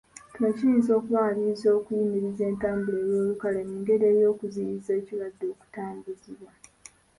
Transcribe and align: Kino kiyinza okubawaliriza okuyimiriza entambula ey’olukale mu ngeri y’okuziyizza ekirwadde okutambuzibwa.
Kino 0.33 0.49
kiyinza 0.57 0.91
okubawaliriza 0.99 1.67
okuyimiriza 1.77 2.43
entambula 2.51 2.97
ey’olukale 3.07 3.59
mu 3.67 3.75
ngeri 3.81 4.07
y’okuziyizza 4.21 4.91
ekirwadde 4.99 5.45
okutambuzibwa. 5.53 6.51